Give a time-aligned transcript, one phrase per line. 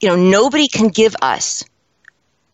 [0.00, 1.64] you know, nobody can give us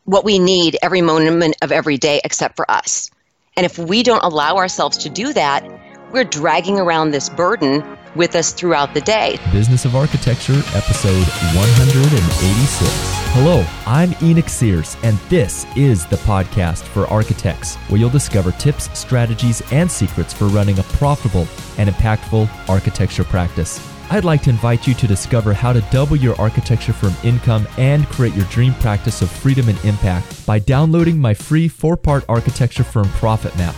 [0.05, 3.11] what we need every moment of every day except for us.
[3.57, 5.65] And if we don't allow ourselves to do that,
[6.13, 7.85] we're dragging around this burden
[8.15, 9.39] with us throughout the day.
[9.53, 11.27] Business of Architecture, episode
[11.57, 12.91] 186.
[13.35, 18.97] Hello, I'm Enoch Sears, and this is the podcast for architects, where you'll discover tips,
[18.99, 23.94] strategies, and secrets for running a profitable and impactful architecture practice.
[24.15, 28.07] I'd like to invite you to discover how to double your architecture firm income and
[28.07, 32.85] create your dream practice of freedom and impact by downloading my free four part architecture
[32.85, 33.75] firm profit map.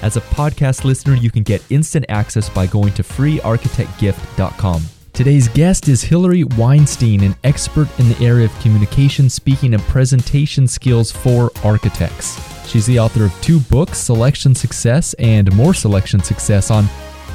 [0.00, 4.82] As a podcast listener, you can get instant access by going to freearchitectgift.com.
[5.12, 10.66] Today's guest is Hilari Weinstein, an expert in the area of communication, speaking, and presentation
[10.66, 12.40] skills for architects.
[12.66, 16.88] She's the author of two books, Selection Success and More Selection Success, on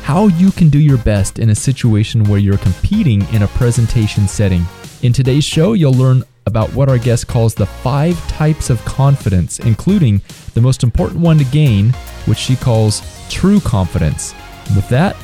[0.10, 4.28] how you can do your best in a situation where you're competing in a presentation
[4.28, 4.66] setting.
[5.04, 9.60] In today's show, you'll learn about what our guest calls the five types of confidence,
[9.60, 10.20] including
[10.56, 11.92] the most important one to gain,
[12.26, 14.34] which she calls true confidence.
[14.76, 15.16] With that,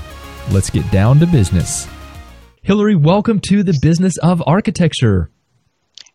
[0.52, 1.88] let's get down to business.
[2.64, 5.31] Hilari, welcome to the business of architecture.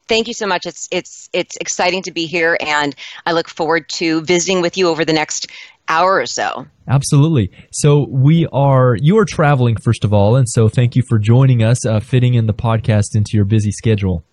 [0.06, 0.66] Thank you so much.
[0.66, 2.94] It's it's it's exciting to be here, and
[3.27, 5.48] I look forward to visiting with you over the next
[5.91, 6.66] hour or so.
[6.88, 7.50] Absolutely.
[7.72, 11.62] So we are you are traveling first of all, and so thank you for joining
[11.62, 14.24] us, uh, fitting in the podcast into your busy schedule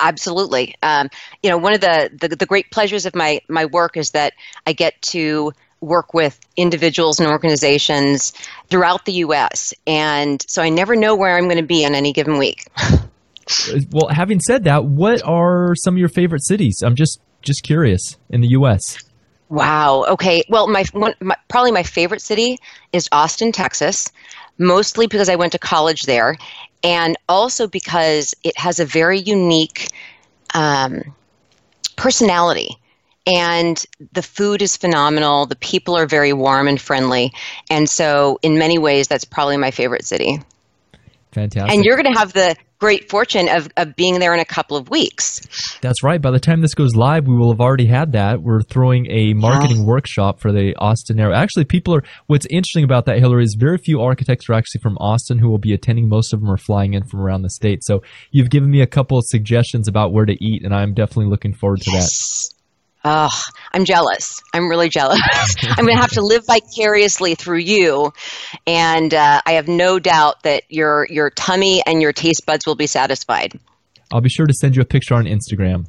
[0.00, 0.74] absolutely.
[0.82, 1.08] Um,
[1.42, 4.32] you know, one of the, the, the great pleasures of my my work is that
[4.66, 8.32] I get to work with individuals and organizations
[8.68, 9.74] throughout the U.S.
[9.86, 12.66] And so I never know where I'm going to be on any given week.
[13.90, 16.82] well, having said that, what are some of your favorite cities?
[16.84, 18.96] I'm just just curious in the U.S.
[19.52, 20.06] Wow.
[20.08, 20.42] Okay.
[20.48, 22.58] Well, my, one, my probably my favorite city
[22.92, 24.10] is Austin, Texas
[24.58, 26.36] mostly because I went to college there,
[26.82, 29.88] and also because it has a very unique
[30.54, 31.14] um,
[31.96, 32.76] personality.
[33.24, 35.46] And the food is phenomenal.
[35.46, 37.32] The people are very warm and friendly.
[37.70, 40.40] And so, in many ways, that's probably my favorite city.
[41.30, 41.72] Fantastic.
[41.72, 44.76] And you're going to have the great fortune of, of being there in a couple
[44.76, 45.40] of weeks.
[45.82, 46.20] That's right.
[46.20, 48.42] By the time this goes live, we will have already had that.
[48.42, 49.84] We're throwing a marketing yeah.
[49.84, 51.36] workshop for the Austin area.
[51.36, 54.98] Actually, people are, what's interesting about that, Hilari, is very few architects are actually from
[54.98, 56.08] Austin who will be attending.
[56.08, 57.84] Most of them are flying in from around the state.
[57.84, 61.26] So you've given me a couple of suggestions about where to eat, and I'm definitely
[61.26, 62.48] looking forward to yes.
[62.48, 62.61] that.
[63.04, 63.30] Oh,
[63.72, 64.40] I'm jealous.
[64.54, 65.18] I'm really jealous.
[65.62, 68.12] I'm going to have to live vicariously through you,
[68.66, 72.76] and uh, I have no doubt that your your tummy and your taste buds will
[72.76, 73.58] be satisfied.
[74.12, 75.86] I'll be sure to send you a picture on Instagram.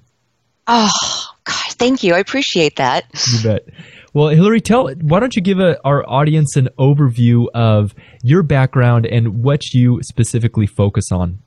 [0.66, 2.16] Oh, gosh, thank you.
[2.16, 3.06] I appreciate that.
[3.34, 3.66] You bet.
[4.13, 7.94] Well, Hilari, tell why don't you give a, our audience an overview of
[8.24, 11.40] your background and what you specifically focus on?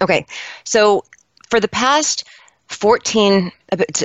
[0.00, 0.26] Okay,
[0.64, 1.04] so
[1.50, 2.24] for the past
[2.68, 3.52] 14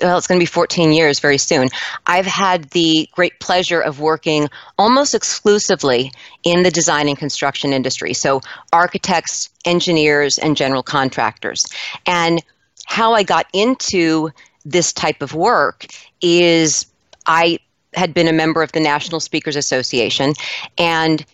[0.01, 1.69] well, it's going to be 14 years very soon.
[2.05, 4.47] I've had the great pleasure of working
[4.77, 6.11] almost exclusively
[6.43, 8.13] in the design and construction industry.
[8.13, 8.41] So,
[8.71, 11.65] architects, engineers, and general contractors.
[12.05, 12.41] And
[12.85, 14.31] how I got into
[14.63, 15.87] this type of work
[16.21, 16.85] is
[17.25, 17.59] I
[17.93, 20.33] had been a member of the National Speakers Association
[20.77, 21.25] and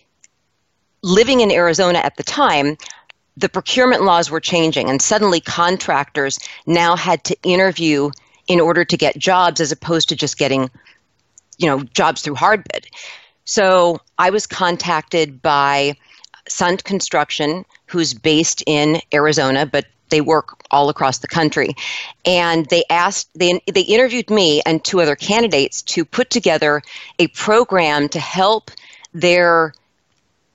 [1.02, 2.76] living in Arizona at the time,
[3.36, 8.10] the procurement laws were changing, and suddenly contractors now had to interview
[8.46, 10.70] in order to get jobs as opposed to just getting,
[11.58, 12.86] you know, jobs through hard bid.
[13.44, 15.96] So I was contacted by
[16.48, 21.74] Sundt Construction, who's based in Arizona, but they work all across the country.
[22.24, 26.82] And they asked, they, they interviewed me and two other candidates to put together
[27.18, 28.70] a program to help
[29.12, 29.72] their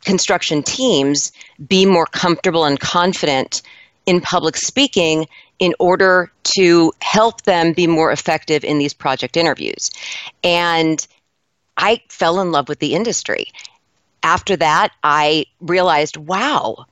[0.06, 1.32] construction teams
[1.68, 3.62] be more comfortable and confident
[4.06, 5.28] in public speaking
[5.60, 9.92] in order to help them be more effective in these project interviews.
[10.44, 11.06] And
[11.78, 13.52] I fell in love with the industry.
[14.24, 16.86] After that, I realized, wow,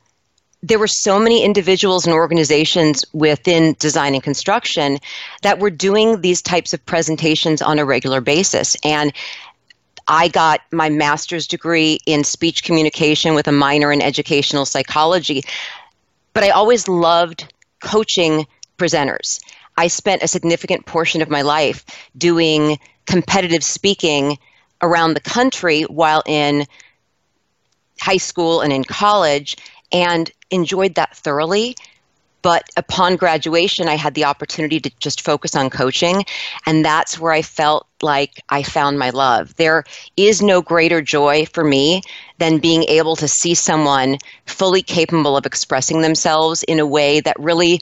[0.63, 4.97] there were so many individuals and organizations within design and construction
[5.43, 8.75] that were doing these types of presentations on a regular basis.
[8.83, 9.13] And
[10.07, 15.43] I got my master's degree in speech communication with a minor in educational psychology.
[16.33, 17.51] But I always loved
[17.81, 19.39] coaching presenters.
[19.77, 21.85] I spent a significant portion of my life
[22.17, 24.37] doing competitive speaking
[24.81, 26.65] around the country while in
[27.99, 29.57] high school and in college
[29.91, 31.75] and enjoyed that thoroughly.
[32.41, 36.23] But upon graduation, I had the opportunity to just focus on coaching.
[36.65, 39.55] And that's where I felt like I found my love.
[39.55, 39.83] There
[40.15, 42.01] is no greater joy for me
[42.37, 47.39] than being able to see someone fully capable of expressing themselves in a way that
[47.39, 47.81] really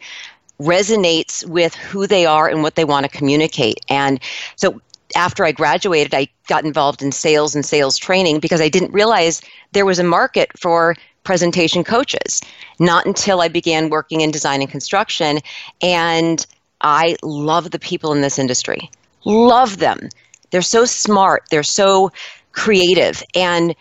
[0.59, 3.79] resonates with who they are and what they want to communicate.
[3.89, 4.19] And
[4.55, 4.81] so
[5.15, 9.41] after I graduated, I got involved in sales and sales training because I didn't realize
[9.73, 12.41] there was a market for presentation coaches.
[12.79, 15.39] Not until I began working in design and construction.
[15.81, 16.45] And
[16.81, 18.89] I love the people in this industry.
[19.25, 20.09] Love them.
[20.51, 21.43] They're so smart.
[21.49, 22.11] They're so
[22.51, 23.21] creative.
[23.35, 23.75] And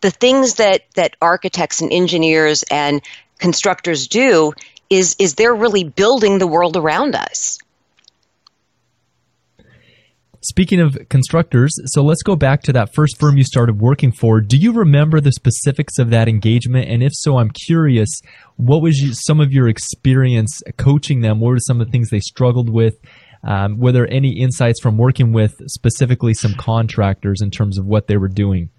[0.00, 3.00] the things that, that architects and engineers and
[3.38, 4.52] constructors do
[4.90, 7.58] is, is they're really building the world around us.
[10.42, 14.40] Speaking of constructors, so let's go back to that first firm you started working for.
[14.40, 16.88] Do you remember the specifics of that engagement?
[16.88, 18.20] And if so, I'm curious,
[18.54, 21.40] what was you, some of your experience coaching them?
[21.40, 22.94] What were some of the things they struggled with?
[23.44, 28.06] Um, were there any insights from working with specifically some contractors in terms of what
[28.06, 28.70] they were doing?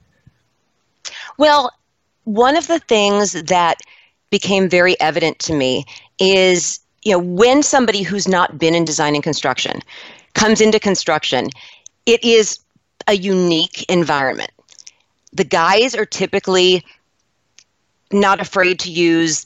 [1.38, 1.72] Well,
[2.24, 3.80] one of the things that
[4.30, 5.86] became very evident to me
[6.20, 9.80] is you know when somebody who's not been in design and construction
[10.34, 11.48] comes into construction,
[12.06, 12.60] it is
[13.08, 14.52] a unique environment.
[15.34, 16.84] The guys are typically
[18.12, 19.46] not afraid to use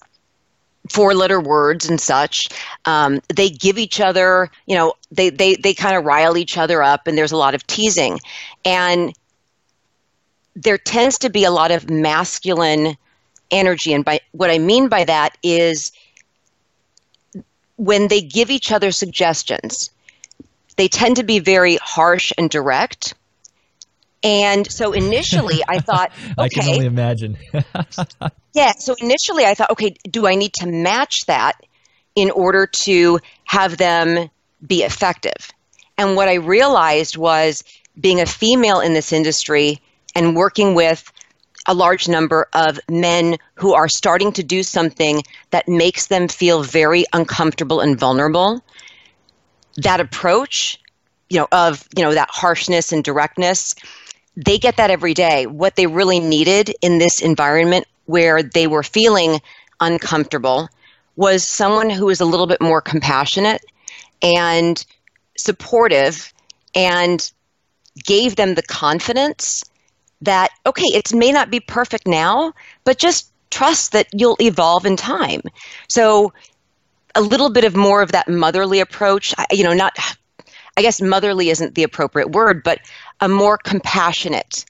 [0.89, 2.49] four letter words and such.
[2.85, 6.81] Um, they give each other, you know, they, they, they kind of rile each other
[6.81, 8.19] up, and there's a lot of teasing.
[8.65, 9.13] And
[10.55, 12.97] there tends to be a lot of masculine
[13.51, 13.93] energy.
[13.93, 15.91] And by what I mean by that is
[17.77, 19.89] when they give each other suggestions,
[20.77, 23.13] they tend to be very harsh and direct.
[24.23, 26.43] And so initially I thought, okay.
[26.43, 27.37] I can only imagine.
[28.53, 28.73] yeah.
[28.77, 31.53] So initially I thought, okay, do I need to match that
[32.15, 34.29] in order to have them
[34.65, 35.51] be effective?
[35.97, 37.63] And what I realized was
[37.99, 39.81] being a female in this industry
[40.15, 41.11] and working with
[41.67, 45.21] a large number of men who are starting to do something
[45.51, 48.63] that makes them feel very uncomfortable and vulnerable
[49.77, 50.79] that approach,
[51.29, 53.75] you know, of, you know, that harshness and directness,
[54.35, 55.45] they get that every day.
[55.45, 59.39] What they really needed in this environment where they were feeling
[59.79, 60.69] uncomfortable
[61.15, 63.63] was someone who was a little bit more compassionate
[64.21, 64.83] and
[65.37, 66.33] supportive
[66.75, 67.31] and
[68.03, 69.65] gave them the confidence
[70.21, 74.95] that okay it may not be perfect now but just trust that you'll evolve in
[74.95, 75.41] time
[75.89, 76.31] so
[77.15, 79.33] a little bit of more of that motherly approach.
[79.51, 79.97] You know, not,
[80.77, 82.79] I guess motherly isn't the appropriate word, but
[83.21, 84.65] a more compassionate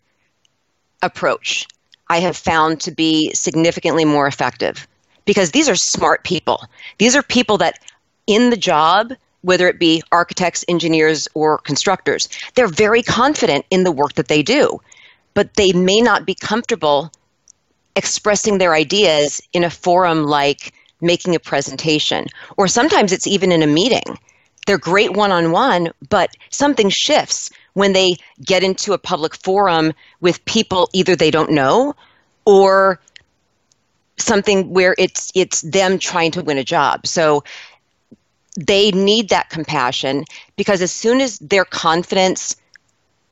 [1.01, 1.67] approach
[2.09, 4.85] I have found to be significantly more effective
[5.23, 6.65] because these are smart people.
[6.97, 7.79] These are people that
[8.27, 9.13] in the job,
[9.43, 14.43] whether it be architects, engineers, or constructors, they're very confident in the work that they
[14.43, 14.81] do,
[15.33, 17.11] but they may not be comfortable
[17.95, 22.27] expressing their ideas in a forum like making a presentation,
[22.57, 24.17] or sometimes it's even in a meeting.
[24.67, 29.93] They're great one on one, but something shifts when they get into a public forum
[30.19, 31.95] with people either they don't know
[32.45, 32.99] or
[34.17, 37.07] something where it's it's them trying to win a job.
[37.07, 37.43] So
[38.57, 40.25] they need that compassion
[40.55, 42.55] because as soon as their confidence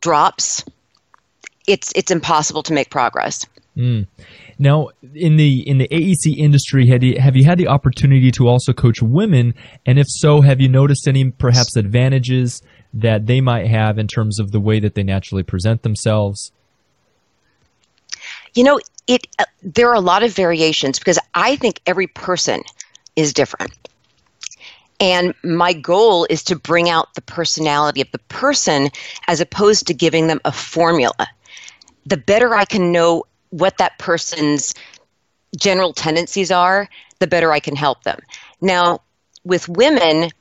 [0.02, 0.64] drops,
[1.68, 3.46] it's it's impossible to make progress.
[3.78, 4.08] Mm.
[4.62, 8.48] Now, in the in the AEC industry, have you, have you had the opportunity to
[8.48, 9.54] also coach women?
[9.86, 12.62] And if so, have you noticed any perhaps advantages
[12.94, 16.52] that they might have in terms of the way that they naturally present themselves?
[18.54, 22.62] You know, it uh, there are a lot of variations because I think every person
[23.16, 23.74] is different.
[25.00, 28.90] And my goal is to bring out the personality of the person
[29.28, 31.28] as opposed to giving them a formula.
[32.06, 34.74] The better I can know what that person's
[35.58, 38.20] general tendencies are, the better I can help them.
[38.62, 39.02] Now,
[39.44, 40.32] with women,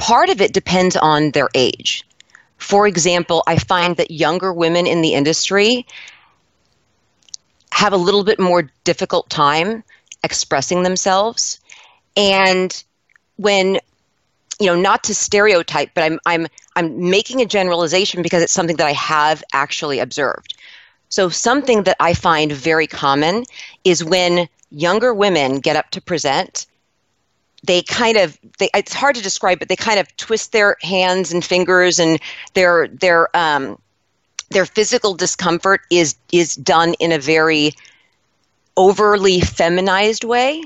[0.00, 2.04] part of it depends on their age.
[2.56, 5.86] For example, I find that younger women in the industry
[7.70, 9.84] have a little bit more difficult time
[10.24, 11.60] expressing themselves.
[12.16, 12.82] And
[13.36, 13.78] when
[14.58, 18.76] you know, not to stereotype, but I'm I'm I'm making a generalization because it's something
[18.76, 20.54] that I have actually observed.
[21.08, 23.44] So, something that I find very common
[23.84, 26.66] is when younger women get up to present,
[27.64, 31.32] they kind of they, it's hard to describe but they kind of twist their hands
[31.32, 32.20] and fingers and
[32.54, 33.78] their their um,
[34.50, 37.72] their physical discomfort is is done in a very
[38.76, 40.62] overly feminized way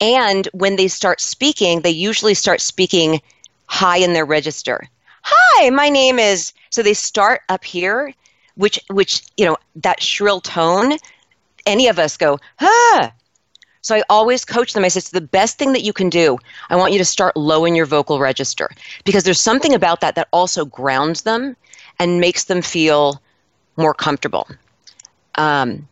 [0.00, 3.20] and when they start speaking they usually start speaking
[3.66, 4.88] high in their register
[5.26, 8.12] "Hi, my name is." So they start up here,
[8.56, 10.98] which which you know that shrill tone.
[11.66, 13.12] Any of us go, "Ah."
[13.84, 14.82] So I always coach them.
[14.82, 16.38] I said, the best thing that you can do,
[16.70, 18.70] I want you to start low in your vocal register
[19.04, 21.54] because there's something about that that also grounds them
[21.98, 23.20] and makes them feel
[23.76, 24.48] more comfortable.
[25.34, 25.86] Um,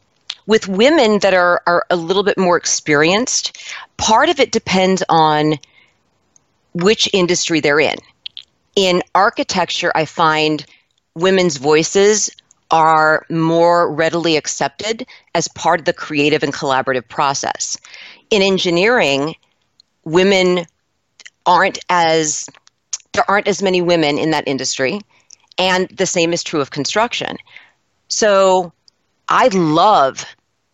[0.46, 3.62] with women that are, are a little bit more experienced,
[3.98, 5.58] part of it depends on
[6.72, 7.98] which industry they're in.
[8.74, 10.64] In architecture, I find
[11.14, 12.30] women's voices
[12.72, 17.76] are more readily accepted as part of the creative and collaborative process.
[18.30, 19.36] In engineering,
[20.04, 20.64] women
[21.44, 22.48] aren't as
[23.12, 25.00] there aren't as many women in that industry,
[25.58, 27.36] and the same is true of construction.
[28.08, 28.72] So
[29.28, 30.24] I love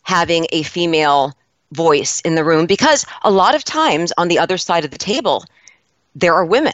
[0.03, 1.35] having a female
[1.73, 4.99] voice in the room because a lot of times on the other side of the
[4.99, 5.45] table,
[6.15, 6.73] there are women.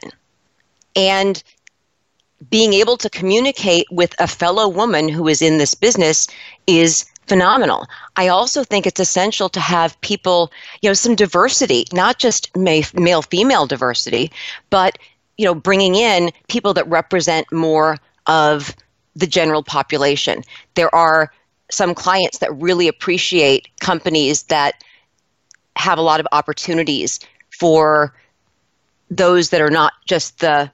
[0.94, 1.42] And
[2.50, 6.26] being able to communicate with a fellow woman who is in this business
[6.66, 7.86] is phenomenal.
[8.16, 13.22] I also think it's essential to have people, you know, some diversity, not just male
[13.22, 14.30] female diversity,
[14.70, 14.98] but
[15.36, 18.74] you know, bringing in people that represent more of
[19.16, 20.42] the general population.
[20.74, 21.32] There are
[21.70, 24.82] some clients that really appreciate companies that
[25.76, 27.18] have a lot of opportunities
[27.50, 28.14] for
[29.10, 30.70] those that are not just the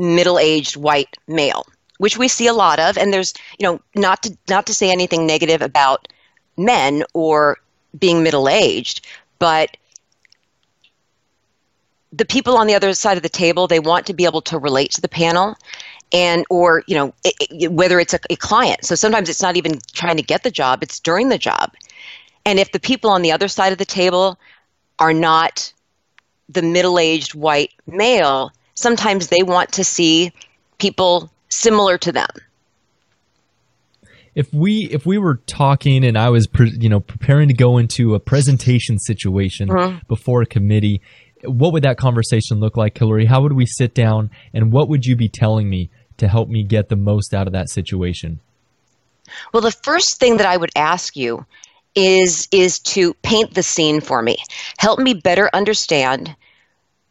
[0.00, 1.66] middle-aged white male,
[1.98, 2.96] which we see a lot of.
[2.98, 6.08] And there's, you know, not to not to say anything negative about
[6.56, 7.58] men or
[7.98, 9.06] being middle-aged,
[9.38, 9.76] but
[12.12, 14.58] the people on the other side of the table they want to be able to
[14.58, 15.56] relate to the panel
[16.12, 19.56] and or you know it, it, whether it's a, a client so sometimes it's not
[19.56, 21.72] even trying to get the job it's during the job
[22.44, 24.38] and if the people on the other side of the table
[24.98, 25.72] are not
[26.48, 30.32] the middle-aged white male sometimes they want to see
[30.78, 32.28] people similar to them
[34.34, 37.78] if we if we were talking and I was pre, you know preparing to go
[37.78, 39.98] into a presentation situation mm-hmm.
[40.08, 41.00] before a committee,
[41.44, 43.26] what would that conversation look like, Hilari?
[43.26, 46.62] How would we sit down and what would you be telling me to help me
[46.62, 48.40] get the most out of that situation?
[49.52, 51.44] Well, the first thing that I would ask you
[51.94, 54.36] is is to paint the scene for me.
[54.78, 56.36] Help me better understand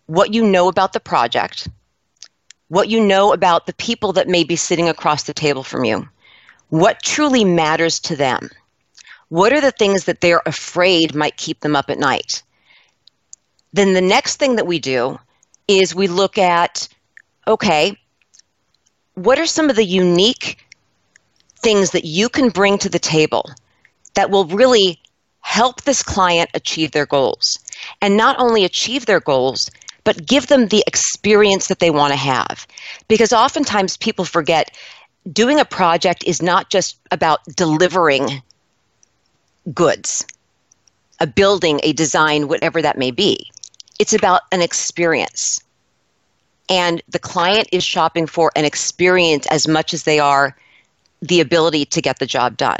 [0.10, 1.68] what you know about the project,
[2.70, 6.10] what you know about the people that may be sitting across the table from you,
[6.70, 8.50] what truly matters to them.
[9.28, 12.42] What are the things that they're afraid might keep them up at night?
[13.72, 15.20] Then the next thing that we do
[15.68, 16.88] is we look at
[17.48, 17.96] okay,
[19.14, 20.66] what are some of the unique
[21.58, 23.48] things that you can bring to the table
[24.16, 25.00] that will really
[25.42, 27.60] help this client achieve their goals?
[28.02, 29.70] And not only achieve their goals,
[30.04, 32.68] but give them the experience that they want to have.
[33.08, 34.76] Because oftentimes people forget
[35.32, 38.42] doing a project is not just about delivering
[39.74, 40.26] goods,
[41.20, 43.50] a building, a design, whatever that may be.
[44.00, 45.60] It's about an experience.
[46.70, 50.56] And the client is shopping for an experience as much as they are
[51.22, 52.80] the ability to get the job done.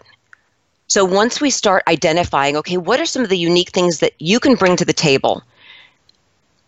[0.88, 4.40] So once we start identifying, okay, what are some of the unique things that you
[4.40, 5.44] can bring to the table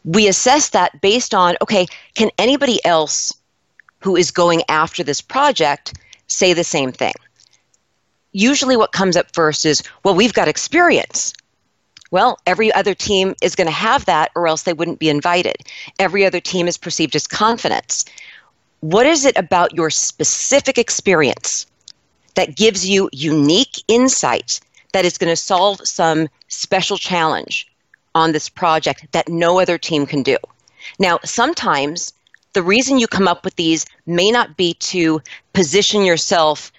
[0.04, 3.34] we assess that based on okay, can anybody else
[4.00, 5.94] who is going after this project
[6.28, 7.14] say the same thing?
[8.34, 11.34] Usually, what comes up first is, well, we've got experience.
[12.12, 15.56] Well, every other team is going to have that, or else they wouldn't be invited.
[16.00, 18.06] Every other team is perceived as confidence.
[18.82, 21.66] What is it about your specific experience
[22.36, 24.60] that gives you unique insight
[24.94, 27.71] that is going to solve some special challenge
[28.16, 30.38] on this project that no other team can do.
[31.00, 32.14] Now, sometimes
[32.54, 35.22] the reason you come up with these may not be to
[35.54, 36.72] position yourself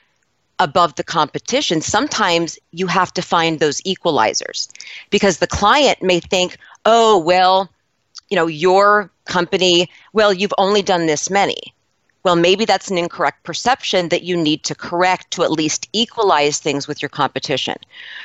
[0.59, 1.81] above the competition.
[1.81, 4.69] Sometimes you have to find those equalizers
[5.11, 7.71] because the client may think, oh, well,
[8.29, 11.75] you know, your company, well, you've only done this many
[12.25, 16.59] well, maybe that's an incorrect perception that you need to correct to at least equalize
[16.61, 17.77] things with your competition.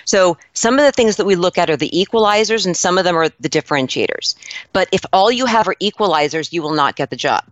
[0.05, 3.05] So, some of the things that we look at are the equalizers, and some of
[3.05, 4.35] them are the differentiators.
[4.71, 7.43] But if all you have are equalizers, you will not get the job.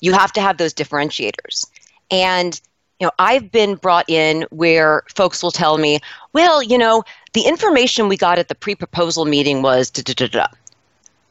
[0.00, 1.66] You have to have those differentiators.
[2.10, 2.58] And
[2.98, 6.00] you know, I've been brought in where folks will tell me,
[6.32, 10.14] well, you know, the information we got at the pre proposal meeting was da da
[10.14, 10.46] da da.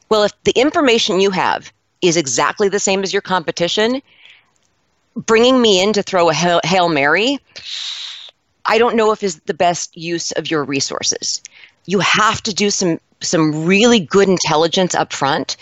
[0.08, 1.72] Well, if the information you have
[2.02, 4.02] is exactly the same as your competition,
[5.14, 7.38] bringing me in to throw a Hail, Mary,
[8.66, 11.40] I don't know if is the best use of your resources.
[11.86, 15.56] You have to do some some really good intelligence up front.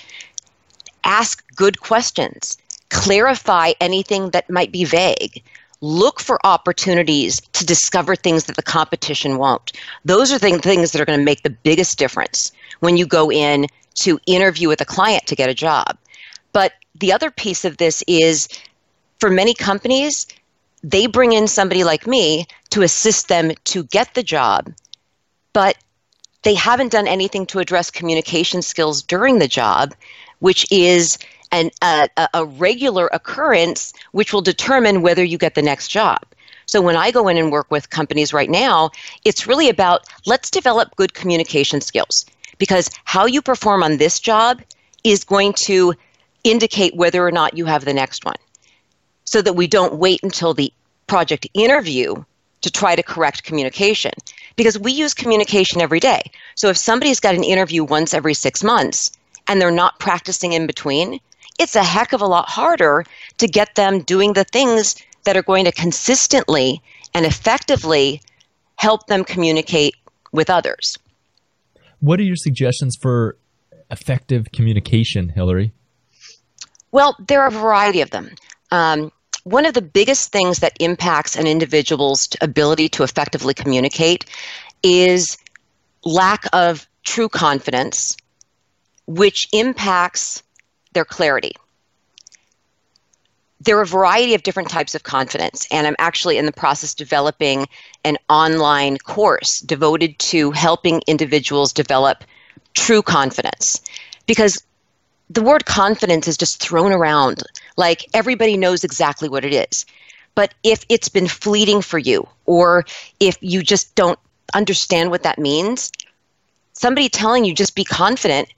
[1.05, 2.59] Ask good questions.
[2.91, 5.43] clarify anything that might be vague.
[5.81, 9.73] Look for opportunities to discover things that the competition won't.
[10.05, 13.31] Those are the things that are going to make the biggest difference when you go
[13.31, 15.99] in to interview with a client to get a job.
[16.55, 18.49] But the other piece of this is
[19.21, 20.27] for many companies,
[20.83, 24.73] they bring in somebody like me to assist them to get the job,
[25.53, 25.77] but
[26.43, 29.95] they haven't done anything to address communication skills during the job,
[30.39, 31.19] which is
[31.53, 36.21] an, a, a regular occurrence which will determine whether you get the next job.
[36.67, 38.91] So when I go in and work with companies right now,
[39.25, 42.27] it's really about let's develop good communication skills
[42.59, 44.63] because how you perform on this job
[45.03, 45.95] is going to
[46.45, 48.37] indicate whether or not you have the next one
[49.25, 50.73] so that we don't wait until the
[51.07, 52.15] project interview
[52.61, 54.13] to try to correct communication
[54.57, 56.23] because we use communication every day.
[56.55, 59.11] So if somebody's got an interview once every six months
[59.49, 61.21] and they're not practicing in between,
[61.59, 63.05] it's a heck of a lot harder
[63.39, 66.83] to get them doing the things that are going to consistently
[67.13, 68.21] and effectively
[68.77, 69.95] help them communicate
[70.33, 70.99] with others.
[72.01, 73.39] What are your suggestions for
[73.91, 75.73] effective communication, Hilari?
[76.95, 78.37] Well, there are a variety of them.
[78.71, 79.11] Um,
[79.43, 84.27] one of the biggest things that impacts an individual's ability to effectively communicate
[84.85, 85.37] is
[86.05, 88.17] lack of true confidence,
[89.09, 90.45] which impacts
[90.93, 91.55] their clarity.
[93.59, 96.95] There are a variety of different types of confidence, and I'm actually in the process
[96.95, 97.67] developing
[98.05, 102.23] an online course devoted to helping individuals develop
[102.75, 103.81] true confidence.
[104.29, 104.63] Because
[105.31, 107.43] the word confidence is just thrown around
[107.77, 109.87] like everybody knows exactly what it is.
[110.35, 112.85] But if it's been fleeting for you, or
[113.21, 114.19] if you just don't
[114.53, 115.91] understand what that means,
[116.73, 118.49] somebody telling you just be confident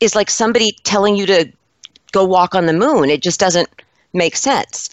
[0.00, 1.50] is like somebody telling you to
[2.12, 3.10] go walk on the moon.
[3.10, 3.68] It just doesn't
[4.12, 4.90] make sense.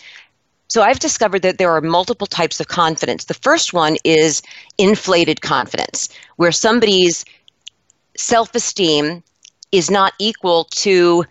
[0.69, 3.25] So I've discovered that there are multiple types of confidence.
[3.25, 4.41] The first one is
[4.77, 7.25] inflated confidence, where somebody's
[8.15, 9.21] self esteem
[9.71, 11.25] is not equal to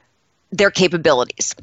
[0.50, 1.54] their capabilities.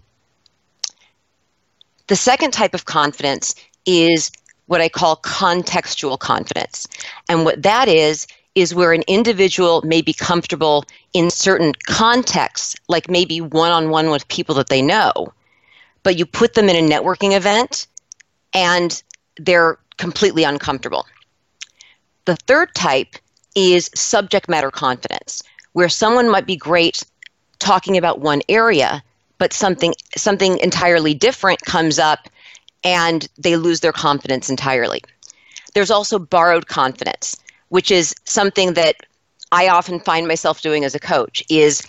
[2.07, 4.31] The second type of confidence is
[4.67, 6.87] what I call contextual confidence.
[7.29, 13.07] And what that is, is where an individual may be comfortable in certain contexts, like
[13.07, 15.31] maybe one on one with people that they know,
[16.01, 17.85] but you put them in a networking event
[18.53, 19.03] and
[19.37, 21.05] they're completely uncomfortable.
[22.25, 23.15] The third type
[23.55, 25.43] is subject matter confidence,
[25.77, 27.03] where someone might be great
[27.59, 29.03] talking about one area,
[29.37, 32.27] but something something entirely different comes up
[32.83, 35.03] and they lose their confidence entirely.
[35.75, 37.37] There's also borrowed confidence,
[37.69, 38.95] which is something that
[39.51, 41.83] I often find myself doing as a coach is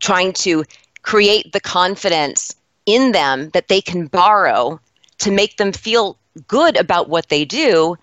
[0.00, 0.64] trying to
[1.00, 4.78] create the confidence in them that they can borrow
[5.20, 7.96] to make them feel good about what they do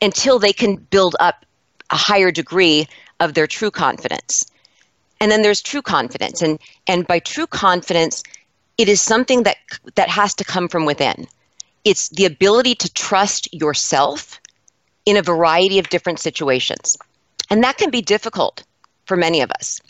[0.00, 1.44] until they can build up
[1.90, 2.86] a higher degree
[3.18, 4.46] of their true confidence.
[5.22, 6.42] And then there's true confidence.
[6.42, 6.58] And,
[6.88, 8.24] and by true confidence,
[8.76, 9.56] it is something that,
[9.94, 11.28] that has to come from within.
[11.84, 14.40] It's the ability to trust yourself
[15.06, 16.98] in a variety of different situations.
[17.50, 18.64] And that can be difficult
[19.04, 19.80] for many of us.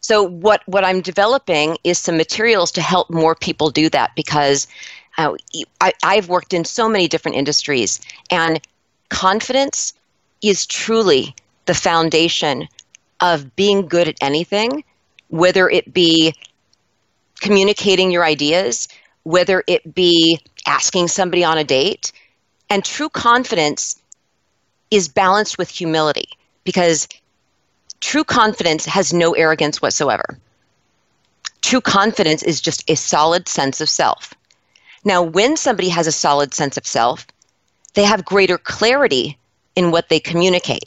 [0.00, 4.66] So what what I'm developing is some materials to help more people do that because
[5.16, 5.34] uh,
[5.80, 7.98] I, I've worked in so many different industries,
[8.30, 8.60] and
[9.08, 9.94] confidence
[10.42, 12.68] is truly the foundation
[13.20, 14.84] of being good at anything,
[15.28, 16.34] whether it be
[17.40, 18.88] communicating your ideas,
[19.22, 22.12] whether it be asking somebody on a date.
[22.70, 24.00] And true confidence
[24.90, 26.28] is balanced with humility
[26.64, 27.08] because
[28.00, 30.38] true confidence has no arrogance whatsoever.
[31.62, 34.34] True confidence is just a solid sense of self.
[35.04, 37.26] Now, when somebody has a solid sense of self,
[37.94, 39.38] they have greater clarity
[39.74, 40.84] in what they communicate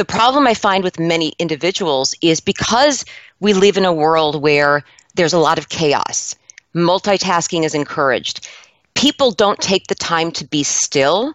[0.00, 3.04] the problem I find with many individuals is because
[3.40, 4.82] we live in a world where
[5.14, 6.34] there's a lot of chaos,
[6.74, 8.48] multitasking is encouraged.
[8.94, 11.34] People don't take the time to be still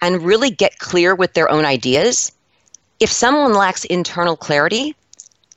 [0.00, 2.30] and really get clear with their own ideas.
[3.00, 4.94] If someone lacks internal clarity,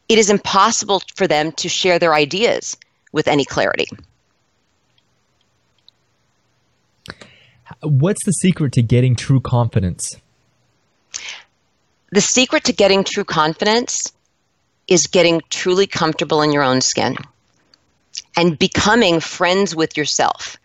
[0.08, 2.76] it is impossible for them to share their ideas
[3.12, 3.86] with any clarity.
[7.84, 10.18] What's the secret to getting true confidence?
[12.12, 14.14] The secret to getting true confidence
[14.88, 17.16] is getting truly comfortable in your own skin
[18.36, 20.58] and becoming friends with yourself.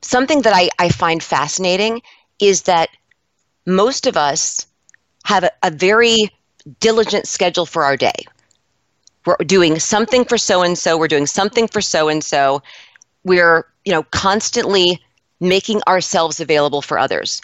[0.00, 2.02] Something that I, I find fascinating
[2.38, 2.88] is that
[3.66, 4.66] most of us
[5.24, 6.30] have a, a very
[6.80, 8.24] diligent schedule for our day.
[9.26, 12.62] we're doing something for so and so, we're doing something for so and so.
[13.24, 15.02] We're, you know, constantly
[15.40, 17.42] making ourselves available for others.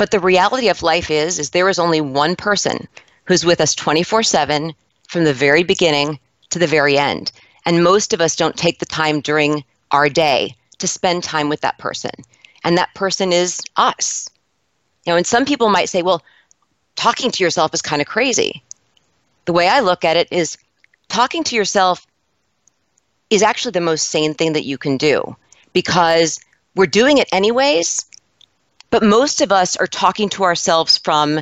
[0.00, 2.88] But the reality of life is is there is only one person
[3.26, 4.72] who's with us 24/7
[5.06, 7.30] from the very beginning to the very end.
[7.66, 11.60] And most of us don't take the time during our day to spend time with
[11.60, 12.12] that person.
[12.64, 14.30] And that person is us.
[15.04, 16.22] You know, and some people might say, well,
[16.96, 18.62] talking to yourself is kind of crazy.
[19.44, 20.56] The way I look at it is
[21.08, 22.06] talking to yourself
[23.28, 25.36] is actually the most sane thing that you can do
[25.74, 26.40] because
[26.74, 28.06] we're doing it anyways,
[28.90, 31.40] but most of us are talking to ourselves from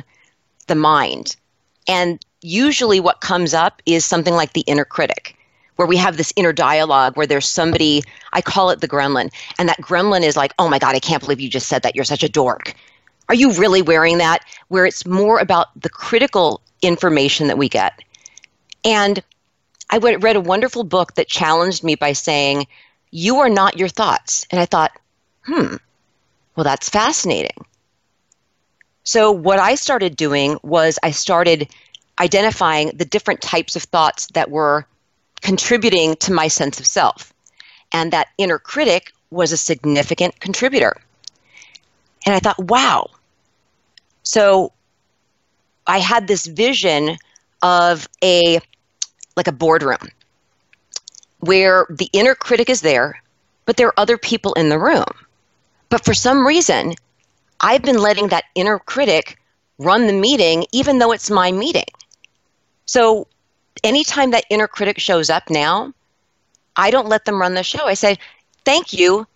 [0.67, 1.35] the mind.
[1.87, 5.35] And usually what comes up is something like the inner critic
[5.75, 9.31] where we have this inner dialogue where there's somebody i call it the gremlin.
[9.57, 11.95] And that gremlin is like oh my god i can't believe you just said that.
[11.95, 12.75] You're such a dork.
[13.29, 14.43] Are you really wearing that?
[14.67, 17.93] Where it's more about the critical information that we get.
[18.83, 19.23] And
[19.89, 22.67] i read a wonderful book that challenged me by saying
[23.11, 24.45] you are not your thoughts.
[24.51, 24.91] And i thought
[25.45, 25.75] hmm
[26.59, 27.65] well that's fascinating
[29.03, 31.69] so what i started doing was i started
[32.19, 34.85] identifying the different types of thoughts that were
[35.41, 37.33] contributing to my sense of self.
[37.91, 40.95] And that inner critic was a significant contributor.
[42.25, 43.09] And I thought, wow.
[44.23, 44.73] So
[45.87, 47.17] I had this vision
[47.61, 48.59] of a
[49.35, 50.09] like a boardroom
[51.39, 53.21] where the inner critic is there,
[53.65, 55.05] but there are other people in the room.
[55.89, 56.93] But for some reason,
[57.59, 59.37] I've been letting that inner critic
[59.77, 61.85] run the meeting even though it's my meeting.
[62.85, 63.27] So
[63.83, 65.93] anytime that inner critic shows up now,
[66.75, 67.85] I don't let them run the show.
[67.85, 68.17] I say,
[68.65, 69.27] thank you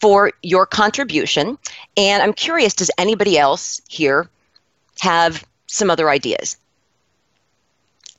[0.00, 1.58] for your contribution.
[1.96, 4.28] And I'm curious, does anybody else here
[5.00, 6.56] have some other ideas?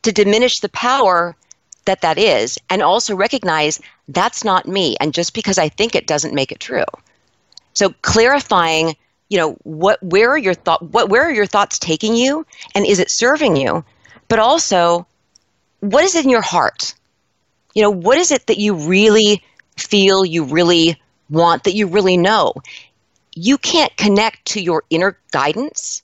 [0.04, 1.36] To diminish the power
[1.86, 4.96] that that is, and also recognize that's not me.
[5.02, 6.86] And just because I think it doesn't make it true.
[7.74, 8.96] So clarifying,
[9.30, 12.86] you know, what, where are your thought, what, where are your thoughts taking you, and
[12.86, 13.84] is it serving you?
[14.34, 15.06] but also
[15.80, 16.96] what is in your heart?
[17.76, 19.44] You know, what is it that you really
[19.78, 22.54] feel, you really want, that you really know?
[23.36, 26.02] You can't connect to your inner guidance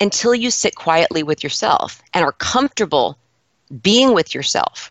[0.00, 3.18] until you sit quietly with yourself and are comfortable
[3.82, 4.90] being with yourself.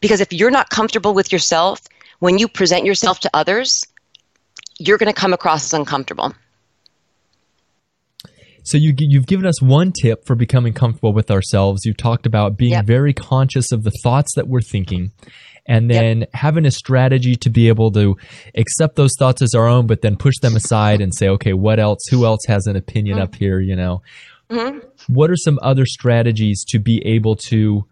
[0.00, 1.80] Because if you're not comfortable with yourself,
[2.18, 3.86] when you present yourself to others,
[4.80, 6.34] you're going to come across as uncomfortable.
[8.62, 11.82] So you you've given us one tip for becoming comfortable with ourselves.
[11.84, 12.86] You've talked about being yep.
[12.86, 15.12] very conscious of the thoughts that we're thinking
[15.66, 16.30] and then yep.
[16.34, 18.16] having a strategy to be able to
[18.54, 21.78] accept those thoughts as our own but then push them aside and say okay, what
[21.78, 22.00] else?
[22.10, 23.24] Who else has an opinion mm-hmm.
[23.24, 24.02] up here, you know?
[24.50, 24.78] Mm-hmm.
[25.12, 27.86] What are some other strategies to be able to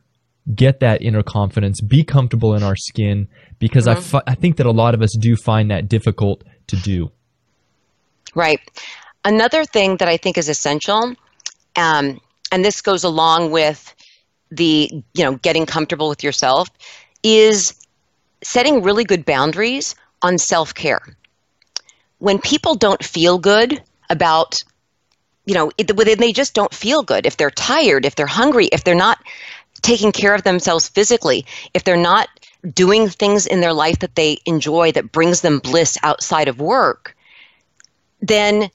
[0.54, 3.98] get that inner confidence, be comfortable in our skin because mm-hmm.
[3.98, 7.10] I, fi- I think that a lot of us do find that difficult to do.
[8.34, 8.60] Right.
[9.24, 11.14] Another thing that I think is essential,
[11.76, 12.20] um,
[12.52, 13.94] and this goes along with
[14.50, 16.68] the you know getting comfortable with yourself,
[17.22, 17.74] is
[18.42, 21.02] setting really good boundaries on self care.
[22.18, 24.56] When people don't feel good about
[25.48, 27.24] you know, it, they just don't feel good.
[27.24, 29.18] If they're tired, if they're hungry, if they're not
[29.80, 32.28] taking care of themselves physically, if they're not
[32.74, 37.16] doing things in their life that they enjoy that brings them bliss outside of work,
[38.20, 38.70] then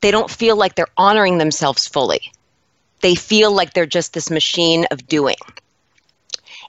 [0.00, 2.32] they don't feel like they're honoring themselves fully.
[3.00, 5.36] They feel like they're just this machine of doing.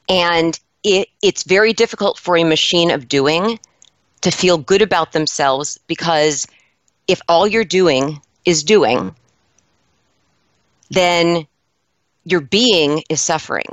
[0.09, 3.59] And it, it's very difficult for a machine of doing
[4.21, 6.47] to feel good about themselves because
[7.07, 9.15] if all you're doing is doing,
[10.89, 11.47] then
[12.23, 13.67] your being is suffering.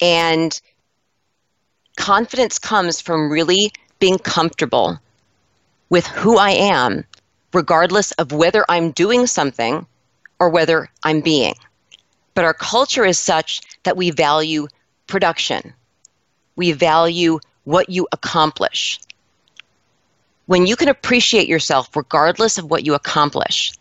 [0.00, 0.60] And
[1.96, 4.98] confidence comes from really being comfortable
[5.90, 7.04] with who I am
[7.52, 9.86] regardless of whether I'm doing something
[10.38, 11.54] or whether I'm being.
[12.34, 14.66] But our culture is such that we value
[15.06, 15.72] production,
[16.56, 18.98] we value what you accomplish.
[20.46, 23.72] When you can appreciate yourself regardless of what you accomplish,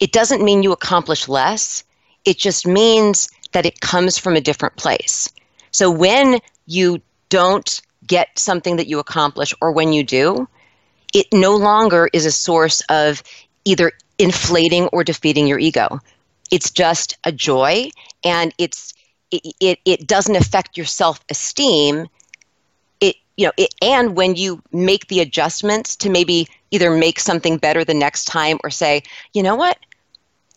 [0.00, 1.84] it doesn't mean you accomplish less.
[2.24, 5.28] It just means that it comes from a different place.
[5.70, 7.00] So when you
[7.32, 10.46] don't get something that you accomplish, or when you do,
[11.14, 13.22] it no longer is a source of
[13.64, 15.98] either inflating or defeating your ego.
[16.50, 17.90] It's just a joy
[18.22, 18.92] and it's
[19.30, 22.06] it, it, it doesn't affect your self-esteem.
[23.00, 27.56] It you know, it, and when you make the adjustments to maybe either make something
[27.56, 29.78] better the next time or say, you know what?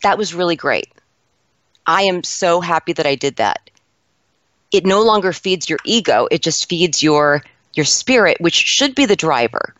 [0.02, 0.88] That was really great.
[1.86, 3.70] I am so happy that I did that.
[4.72, 7.42] It no longer feeds your ego, it just feeds your
[7.74, 9.74] your spirit, which should be the driver.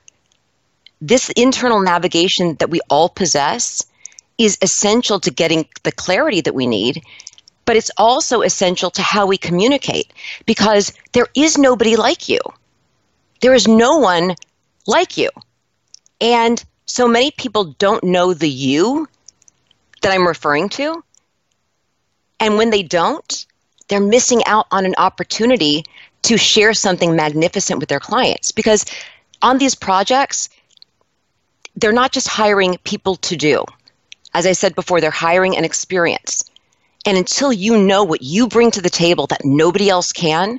[1.00, 3.84] This internal navigation that we all possess
[4.38, 7.02] is essential to getting the clarity that we need,
[7.64, 10.12] but it's also essential to how we communicate
[10.44, 12.40] because there is nobody like you.
[13.40, 14.34] There is no one
[14.86, 15.30] like you.
[16.20, 19.08] And so many people don't know the you
[20.02, 21.02] that I'm referring to.
[22.38, 23.45] And when they don't,
[23.88, 25.84] they're missing out on an opportunity
[26.22, 28.84] to share something magnificent with their clients because
[29.42, 30.48] on these projects,
[31.76, 33.64] they're not just hiring people to do.
[34.34, 36.44] As I said before, they're hiring an experience.
[37.04, 40.58] And until you know what you bring to the table that nobody else can,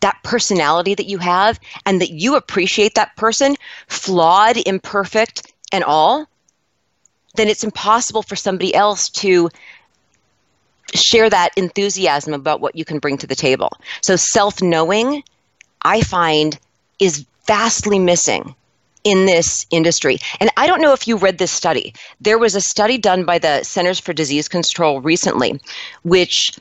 [0.00, 3.56] that personality that you have, and that you appreciate that person,
[3.88, 6.26] flawed, imperfect, and all,
[7.34, 9.50] then it's impossible for somebody else to
[10.94, 13.70] share that enthusiasm about what you can bring to the table.
[14.00, 15.22] So self knowing,
[15.82, 16.58] I find,
[16.98, 18.54] is vastly missing
[19.04, 20.18] in this industry.
[20.40, 21.94] And I don't know if you read this study.
[22.20, 25.60] There was a study done by the Centers for Disease Control recently,
[26.02, 26.58] which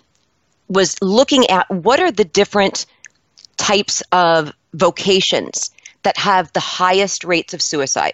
[0.69, 2.85] was looking at what are the different
[3.57, 5.71] types of vocations
[6.03, 8.13] that have the highest rates of suicide.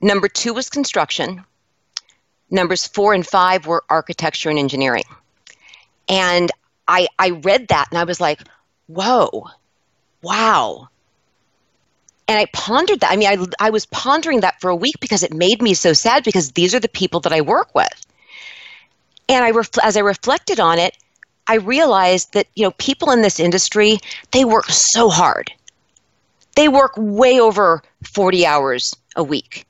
[0.00, 1.44] Number two was construction.
[2.54, 5.04] Numbers four and five were architecture and engineering.
[6.08, 6.50] And
[6.88, 8.40] I, I read that and I was like,
[8.86, 9.48] whoa,
[10.22, 10.88] wow.
[12.26, 13.12] And I pondered that.
[13.12, 15.92] I mean, I, I was pondering that for a week because it made me so
[15.92, 18.06] sad because these are the people that I work with.
[19.28, 20.96] And I ref- as I reflected on it,
[21.46, 23.98] I realized that, you know, people in this industry,
[24.32, 25.52] they work so hard.
[26.56, 29.66] They work way over 40 hours a week.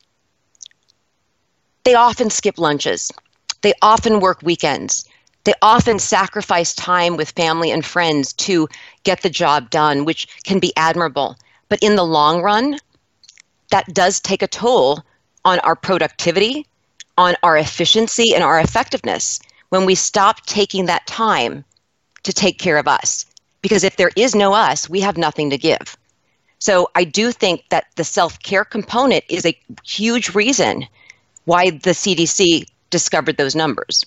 [1.85, 3.13] They often skip lunches.
[3.61, 5.05] They often work weekends.
[5.45, 8.69] They often sacrifice time with family and friends to
[9.03, 11.37] get the job done, which can be admirable.
[11.69, 12.79] But in the long run,
[13.71, 15.03] that does take a toll
[15.45, 16.67] on our productivity,
[17.19, 21.65] on our efficiency, and our effectiveness when we stop taking that time
[22.23, 23.27] to take care of us.
[23.61, 25.97] Because if there is no us, we have nothing to give.
[26.59, 30.87] So I do think that the self care component is a huge reason
[31.45, 34.05] why the CDC discovered those numbers.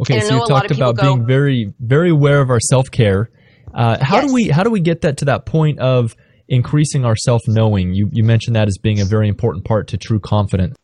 [0.00, 3.30] Okay, so you talked about go, being very, very aware of our self care.
[3.74, 4.26] Uh, how yes.
[4.26, 6.14] do we how do we get that to that point of
[6.48, 7.94] increasing our self knowing?
[7.94, 10.76] You you mentioned that as being a very important part to true confidence.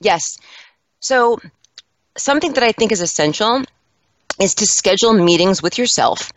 [0.00, 0.38] Yes.
[1.00, 1.38] So
[2.16, 3.62] something that I think is essential
[4.40, 6.32] is to schedule meetings with yourself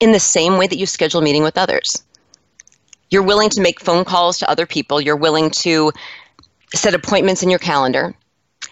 [0.00, 2.02] in the same way that you schedule meeting with others.
[3.10, 5.00] You're willing to make phone calls to other people.
[5.00, 5.92] You're willing to
[6.74, 8.14] set appointments in your calendar,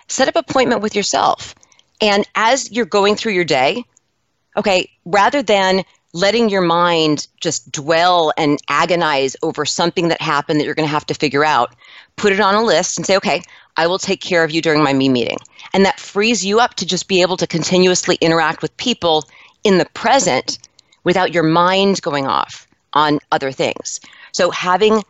[0.09, 1.55] set up appointment with yourself.
[2.01, 3.85] And as you're going through your day,
[4.57, 10.65] okay, rather than letting your mind just dwell and agonize over something that happened that
[10.65, 11.75] you're going to have to figure out,
[12.17, 13.43] put it on a list and say, okay,
[13.77, 15.39] I will take care of you during my me meeting.
[15.73, 19.25] And that frees you up to just be able to continuously interact with people
[19.65, 20.59] in the present
[21.05, 24.01] without your mind going off on other things.
[24.33, 25.03] So having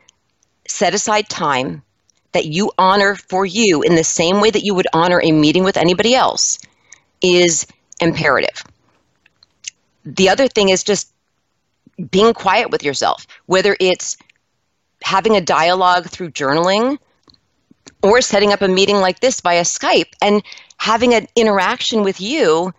[0.68, 1.82] set aside time
[2.32, 5.64] that you honor for you in the same way that you would honor a meeting
[5.64, 6.58] with anybody else
[7.20, 7.66] is
[8.00, 8.62] imperative.
[10.04, 11.12] The other thing is just
[12.10, 14.16] being quiet with yourself, whether it's
[15.02, 16.98] having a dialogue through journaling
[18.02, 20.42] or setting up a meeting like this via Skype and
[20.76, 22.72] having an interaction with you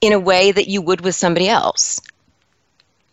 [0.00, 2.00] in a way that you would with somebody else.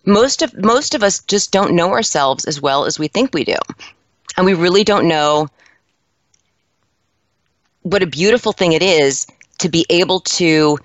[0.06, 3.44] Most of most of us just don't know ourselves as well as we think we
[3.44, 3.58] do.
[4.36, 5.50] And we really don't know
[7.92, 9.26] what a beautiful thing it is
[9.60, 10.78] to be able to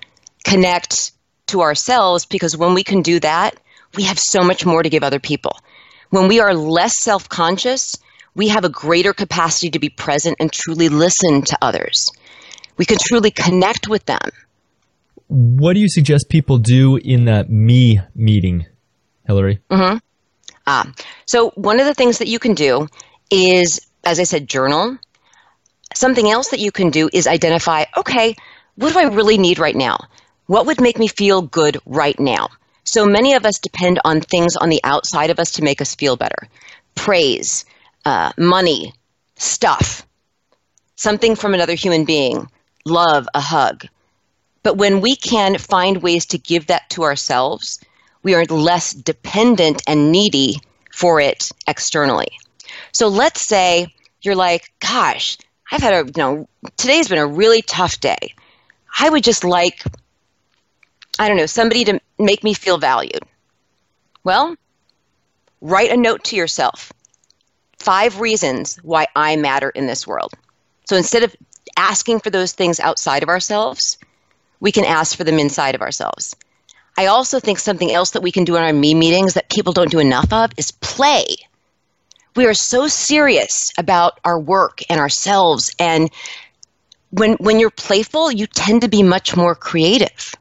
[0.45, 1.11] connect
[1.47, 3.59] to ourselves because when we can do that,
[3.95, 5.59] we have so much more to give other people.
[6.11, 7.97] When we are less self conscious,
[8.35, 12.09] we have a greater capacity to be present and truly listen to others.
[12.77, 14.29] We can truly connect with them.
[15.27, 18.65] What do you suggest people do in that me meeting,
[19.27, 19.59] Hilari?
[19.69, 19.97] Mm-hmm.
[20.65, 20.91] Ah,
[21.25, 22.87] so one of the things that you can do
[23.29, 24.97] is, as I said, journal.
[25.93, 28.35] Something else that you can do is identify okay,
[28.75, 29.97] what do I really need right now?
[30.47, 32.49] What would make me feel good right now?
[32.83, 35.95] So many of us depend on things on the outside of us to make us
[35.95, 36.49] feel better
[36.95, 37.65] praise,
[38.05, 38.93] uh, money,
[39.35, 40.05] stuff,
[40.95, 42.47] something from another human being,
[42.85, 43.87] love, a hug.
[44.63, 47.79] But when we can find ways to give that to ourselves,
[48.21, 50.59] we are less dependent and needy
[50.93, 52.29] for it externally.
[52.91, 53.87] So let's say
[54.21, 55.37] you're like, gosh,
[55.71, 58.35] I've had a, you know, today's been a really tough day.
[58.99, 59.83] I would just like
[61.19, 63.21] I don't know, somebody to make me feel valued.
[64.23, 64.55] Well,
[65.61, 66.91] write a note to yourself.
[67.77, 70.33] Five reasons why I matter in this world.
[70.85, 71.35] So instead of
[71.77, 73.97] asking for those things outside of ourselves,
[74.59, 76.35] we can ask for them inside of ourselves.
[76.97, 79.73] I also think something else that we can do in our me meetings that people
[79.73, 81.25] don't do enough of is play.
[82.35, 86.09] We are so serious about our work and ourselves and
[87.11, 90.33] when when you're playful, you tend to be much more creative.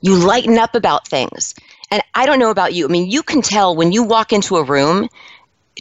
[0.00, 1.54] You lighten up about things.
[1.90, 2.84] And I don't know about you.
[2.84, 5.08] I mean, you can tell when you walk into a room,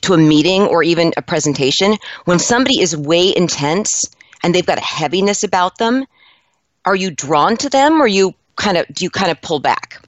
[0.02, 4.04] to a meeting or even a presentation, when somebody is way intense
[4.44, 6.06] and they've got a heaviness about them,
[6.86, 10.05] are you drawn to them or you kind of do you kind of pull back?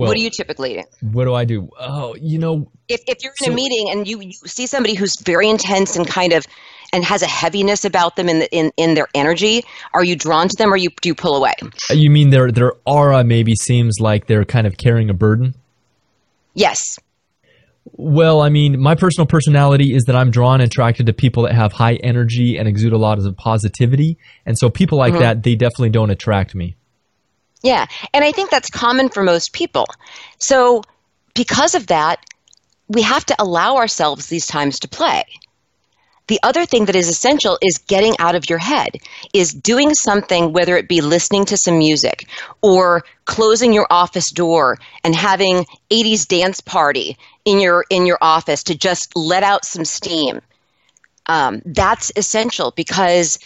[0.00, 0.82] Well, what do you typically do?
[1.12, 1.70] What do I do?
[1.78, 4.94] Oh, you know, if, if you're in so, a meeting and you, you see somebody
[4.94, 6.46] who's very intense and kind of
[6.92, 9.62] and has a heaviness about them in the, in in their energy,
[9.94, 11.54] are you drawn to them or you do you pull away?
[11.90, 15.54] You mean their their aura maybe seems like they're kind of carrying a burden?
[16.54, 16.98] Yes.
[17.92, 21.54] Well, I mean, my personal personality is that I'm drawn and attracted to people that
[21.54, 24.18] have high energy and exude a lot of positivity.
[24.46, 25.22] And so people like mm-hmm.
[25.22, 26.76] that, they definitely don't attract me.
[27.62, 27.86] Yeah.
[28.14, 29.86] And I think that's common for most people.
[30.38, 30.82] So
[31.34, 32.24] because of that,
[32.88, 35.24] we have to allow ourselves these times to play.
[36.28, 38.96] The other thing that is essential is getting out of your head,
[39.34, 42.28] is doing something, whether it be listening to some music
[42.62, 48.62] or closing your office door and having 80s dance party in your in your office
[48.64, 50.40] to just let out some steam.
[51.26, 53.38] Um, that's essential because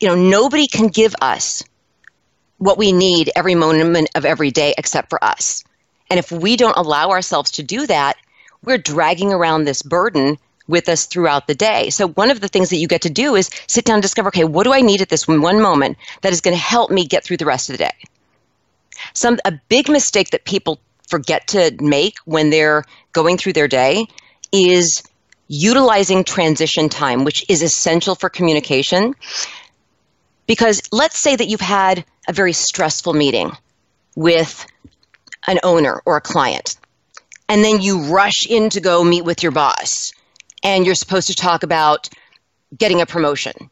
[0.00, 1.62] you know nobody can give us
[2.62, 5.64] what we need every moment of every day except for us.
[6.08, 8.16] And if we don't allow ourselves to do that,
[8.62, 11.90] we're dragging around this burden with us throughout the day.
[11.90, 14.28] So one of the things that you get to do is sit down and discover,
[14.28, 17.04] okay, what do I need at this one moment that is going to help me
[17.04, 17.90] get through the rest of the day?
[19.12, 24.06] Some a big mistake that people forget to make when they're going through their day
[24.52, 25.02] is
[25.48, 29.16] utilizing transition time, which is essential for communication.
[30.46, 33.52] Because let's say that you've had a very stressful meeting
[34.14, 34.66] with
[35.46, 36.76] an owner or a client,
[37.48, 40.12] and then you rush in to go meet with your boss
[40.62, 42.08] and you're supposed to talk about
[42.76, 43.70] getting a promotion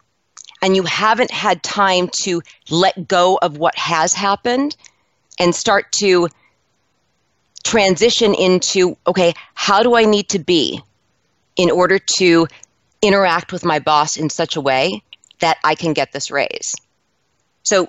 [0.62, 4.76] and you haven't had time to let go of what has happened
[5.38, 6.28] and start to
[7.62, 10.82] transition into okay, how do I need to be
[11.56, 12.46] in order to
[13.02, 15.02] interact with my boss in such a way
[15.40, 16.74] that I can get this raise?
[17.62, 17.88] So,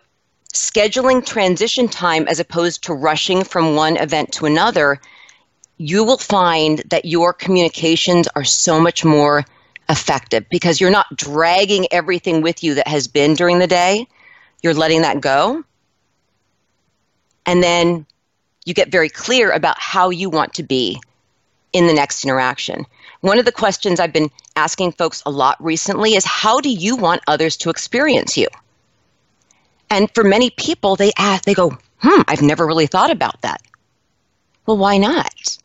[0.54, 5.00] scheduling transition time as opposed to rushing from one event to another
[5.82, 9.44] you will find that your communications are so much more
[9.90, 14.08] effective because you're not dragging everything with you that has been during the day.
[14.62, 15.64] You're letting that go.
[17.48, 18.06] And then
[18.64, 21.02] you get very clear about how you want to be
[21.74, 22.86] in the next interaction.
[23.22, 26.96] One of the questions I've been asking folks a lot recently is how do you
[26.96, 28.48] want others to experience you?
[29.92, 33.62] And for many people, they ask, they go, hmm, I've never really thought about that.
[34.66, 35.58] Well, why not?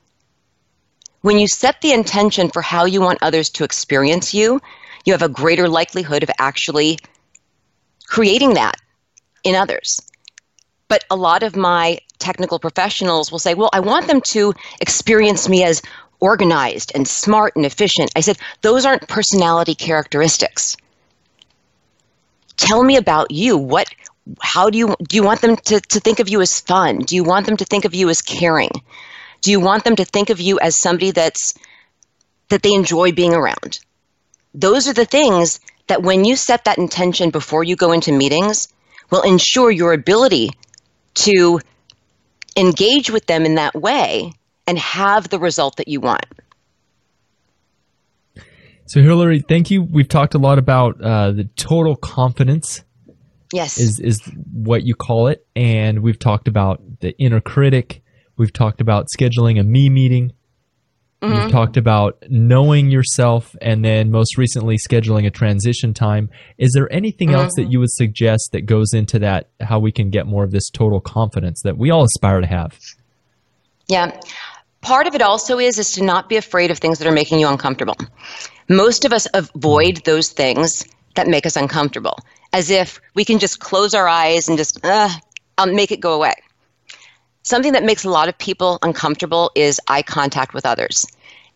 [1.21, 4.61] When you set the intention for how you want others to experience you,
[5.05, 6.99] you have a greater likelihood of actually
[8.09, 8.75] creating that
[9.45, 10.03] in others.
[10.89, 15.49] But a lot of my technical professionals will say, well, I want them to experience
[15.49, 15.83] me as
[16.19, 18.11] organized and smart and efficient.
[18.17, 20.77] I said, those aren't personality characteristics.
[22.57, 23.59] Tell me about you.
[23.59, 23.89] What
[24.41, 26.99] how do you do you want them to, to think of you as fun?
[26.99, 28.71] Do you want them to think of you as caring?
[29.43, 31.55] Do you want them to think of you as somebody that's
[32.49, 33.81] that they enjoy being around?
[34.55, 38.69] Those are the things that when you set that intention before you go into meetings
[39.11, 40.51] will ensure your ability
[41.15, 41.61] to
[42.57, 44.33] engage with them in that way
[44.67, 46.27] and have the result that you want.
[48.87, 49.83] So, Hilari, thank you.
[49.83, 52.83] We've talked a lot about uh, the total confidence.
[53.53, 54.21] Yes, is is
[54.53, 58.03] what you call it, and we've talked about the inner critic,
[58.37, 60.33] We've talked about scheduling a me meeting.
[61.23, 61.45] Mm-hmm.
[61.45, 66.29] We've talked about knowing yourself and then most recently scheduling a transition time.
[66.59, 67.39] Is there anything mm-hmm.
[67.39, 70.51] else that you would suggest that goes into that, how we can get more of
[70.51, 72.79] this total confidence that we all aspire to have?
[73.89, 74.21] Yeah.
[74.83, 77.41] Part of it also is is to not be afraid of things that are making
[77.41, 77.97] you uncomfortable.
[78.69, 80.85] Most of us avoid those things
[81.15, 82.19] that make us uncomfortable,
[82.57, 85.11] as if we can just close our eyes and just uh,
[85.59, 86.33] I'll make it go away.
[87.43, 91.07] Something that makes a lot of people uncomfortable is eye contact with others.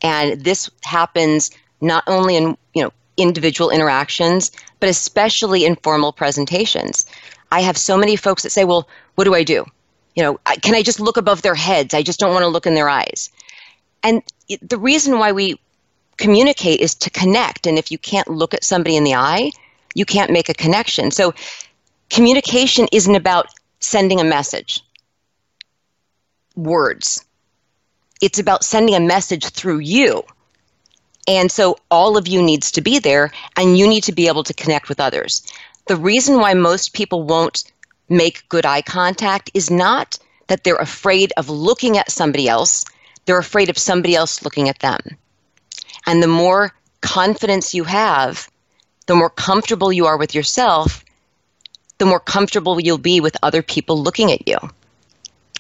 [0.03, 7.07] And this happens not only in, you know, individual interactions, but especially in formal presentations.
[7.51, 9.65] I have so many folks that say, well, what do I do?
[10.17, 11.95] You know, can I just look above their heads?
[11.95, 13.31] I just don't want to look in their eyes.
[14.03, 14.23] And
[14.61, 15.59] the reason why we
[16.19, 17.67] communicate is to connect.
[17.67, 19.51] And if you can't look at somebody in the eye,
[19.95, 21.11] you can't make a connection.
[21.11, 21.35] So
[22.11, 23.47] communication isn't about
[23.81, 24.83] sending a message,
[26.57, 27.25] words.
[28.21, 30.25] It's about sending a message through you.
[31.27, 34.45] And so all of you needs to be there and you need to be able
[34.45, 35.43] to connect with others.
[35.87, 37.65] The reason why most people won't
[38.09, 40.19] make good eye contact is not
[40.49, 42.85] that they're afraid of looking at somebody else,
[43.25, 45.01] they're afraid of somebody else looking at them.
[46.07, 48.51] And the more confidence you have,
[49.11, 51.05] the more comfortable you are with yourself,
[51.99, 54.57] the more comfortable you'll be with other people looking at you.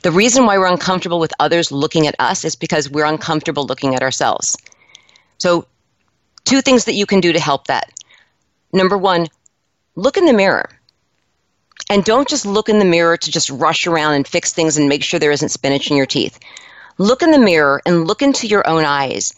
[0.03, 3.97] The reason why we're uncomfortable with others looking at us is because we're uncomfortable looking
[3.97, 4.57] at ourselves.
[5.39, 5.67] So,
[6.45, 7.91] two things that you can do to help that.
[8.73, 9.27] Number one,
[9.97, 10.71] look in the mirror.
[11.91, 14.89] And don't just look in the mirror to just rush around and fix things and
[14.89, 16.39] make sure there isn't spinach in your teeth.
[16.99, 19.35] Look in the mirror and look into your own eyes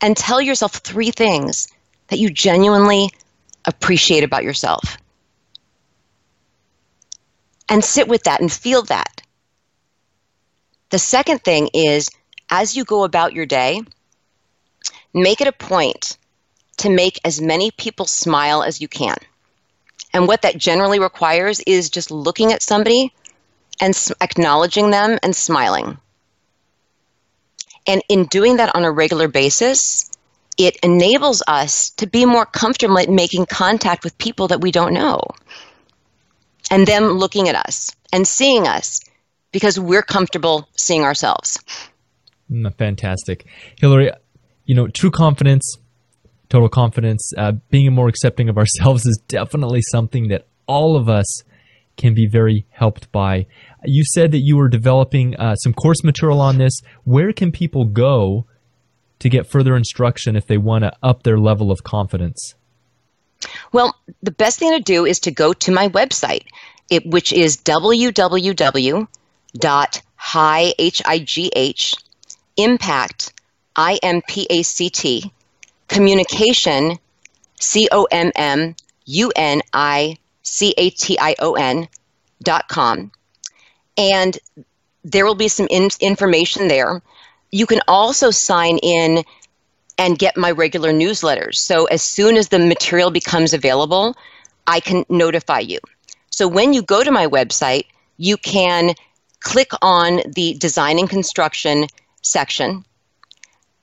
[0.00, 1.66] and tell yourself three things
[2.08, 3.10] that you genuinely
[3.64, 4.98] appreciate about yourself.
[7.68, 9.22] And sit with that and feel that.
[10.90, 12.10] The second thing is
[12.50, 13.80] as you go about your day,
[15.12, 16.18] make it a point
[16.78, 19.16] to make as many people smile as you can.
[20.12, 23.12] And what that generally requires is just looking at somebody
[23.80, 25.98] and acknowledging them and smiling.
[27.86, 30.10] And in doing that on a regular basis,
[30.56, 34.92] it enables us to be more comfortable at making contact with people that we don't
[34.92, 35.20] know
[36.70, 39.00] and them looking at us and seeing us
[39.52, 41.58] because we're comfortable seeing ourselves.
[42.50, 43.46] Mm, fantastic.
[43.80, 44.12] Hilari,
[44.64, 45.78] you know, true confidence
[46.54, 51.42] total confidence, uh, being more accepting of ourselves is definitely something that all of us
[51.96, 53.46] can be very helped by.
[53.84, 56.80] You said that you were developing uh, some course material on this.
[57.04, 58.46] Where can people go
[59.24, 62.54] to get further instruction if they want to up their level of confidence?
[63.72, 66.44] Well, the best thing to do is to go to my website,
[66.90, 69.04] it, which is www.high,
[72.56, 73.32] impact,
[73.76, 75.32] I-M-P-A-C-T,
[75.88, 76.98] communication,
[77.60, 78.74] C O M M
[79.06, 81.88] U N I C A T I O N
[82.42, 83.10] dot com.
[83.96, 84.38] And
[85.02, 87.00] there will be some in- information there.
[87.54, 89.24] You can also sign in
[89.96, 91.54] and get my regular newsletters.
[91.54, 94.16] So as soon as the material becomes available,
[94.66, 95.78] I can notify you.
[96.30, 97.84] So when you go to my website,
[98.16, 98.94] you can
[99.38, 101.86] click on the design and construction
[102.22, 102.84] section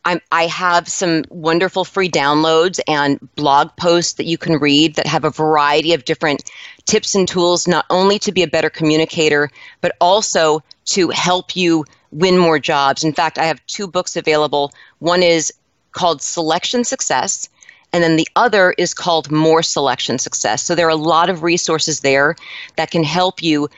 [0.04, 5.06] I'm, I have some wonderful free downloads and blog posts that you can read that
[5.06, 6.50] have a variety of different
[6.86, 9.50] tips and tools, not only to be a better communicator,
[9.80, 13.04] but also to help you win more jobs.
[13.04, 14.72] In fact, I have two books available.
[15.00, 15.54] One is
[15.92, 17.50] called Selection Success,
[17.94, 20.64] and then the other is called More Selection Success.
[20.64, 22.36] So there are a lot of resources there
[22.76, 23.70] that can help you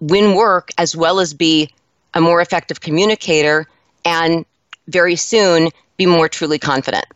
[0.00, 1.70] win work as well as be
[2.12, 3.66] a more effective communicator
[4.04, 4.44] and
[4.88, 7.06] very soon be more truly confident.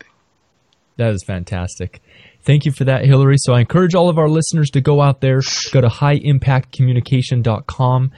[0.96, 2.00] That is fantastic.
[2.42, 3.36] Thank you for that, Hilari.
[3.38, 8.10] So I encourage all of our listeners to go out there, go to highimpactcommunication.com,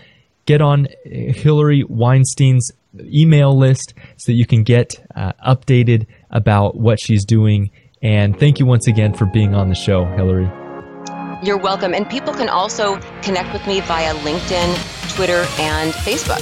[0.47, 7.01] get on Hilari Weinstein's email list so that you can get uh, updated about what
[7.01, 7.71] she's doing.
[8.03, 10.51] And thank you once again for being on the show, Hilari.
[11.45, 11.95] You're welcome.
[11.95, 16.41] And people can also connect with me via LinkedIn, Twitter, and Facebook.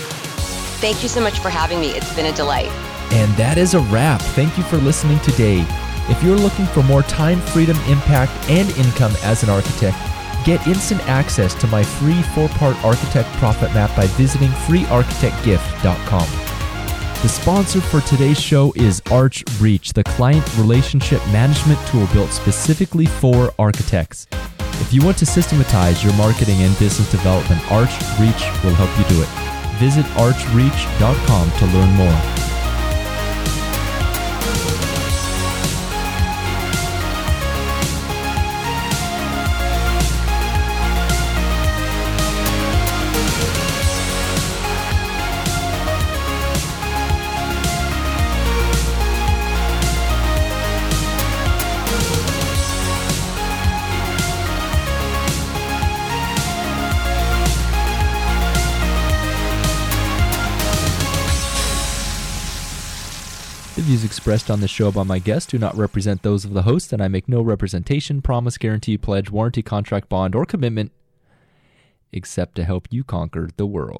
[0.80, 1.88] Thank you so much for having me.
[1.90, 2.70] It's been a delight.
[3.12, 4.20] And that is a wrap.
[4.20, 5.64] Thank you for listening today.
[6.08, 9.96] If you're looking for more time, freedom, impact, and income as an architect,
[10.44, 16.28] get instant access to my free four part architect profit map by visiting freearchitectgift.com.
[17.22, 23.06] The sponsor for today's show is Arch Reach, the client relationship management tool built specifically
[23.06, 24.28] for architects.
[24.80, 29.16] If you want to systematize your marketing and business development, Arch Reach will help you
[29.16, 29.28] do it.
[29.78, 32.57] Visit archreach.com to learn more.
[64.28, 67.02] Expressed on the show by my guests do not represent those of the host, and
[67.02, 70.92] I make no representation, promise, guarantee, pledge, warranty, contract, bond, or commitment
[72.12, 73.96] except to help you conquer the world.